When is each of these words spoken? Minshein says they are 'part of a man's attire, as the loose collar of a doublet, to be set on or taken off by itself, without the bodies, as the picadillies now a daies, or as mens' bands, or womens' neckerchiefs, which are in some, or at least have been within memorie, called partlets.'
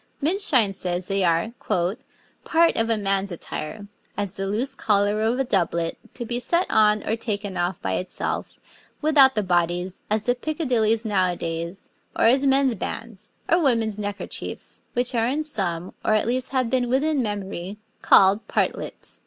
Minshein 0.19 0.73
says 0.73 1.07
they 1.07 1.23
are 1.23 1.51
'part 2.43 2.75
of 2.75 2.89
a 2.89 2.97
man's 2.97 3.31
attire, 3.31 3.85
as 4.17 4.33
the 4.35 4.47
loose 4.47 4.73
collar 4.73 5.21
of 5.21 5.37
a 5.37 5.43
doublet, 5.43 5.95
to 6.15 6.25
be 6.25 6.39
set 6.39 6.65
on 6.71 7.07
or 7.07 7.15
taken 7.15 7.55
off 7.55 7.79
by 7.83 7.93
itself, 7.93 8.55
without 8.99 9.35
the 9.35 9.43
bodies, 9.43 10.01
as 10.09 10.23
the 10.23 10.33
picadillies 10.33 11.05
now 11.05 11.31
a 11.31 11.35
daies, 11.35 11.91
or 12.15 12.23
as 12.25 12.47
mens' 12.47 12.73
bands, 12.73 13.33
or 13.47 13.59
womens' 13.59 13.99
neckerchiefs, 13.99 14.81
which 14.93 15.13
are 15.13 15.27
in 15.27 15.43
some, 15.43 15.93
or 16.03 16.15
at 16.15 16.25
least 16.25 16.49
have 16.51 16.71
been 16.71 16.89
within 16.89 17.21
memorie, 17.21 17.77
called 18.01 18.47
partlets.' 18.47 19.19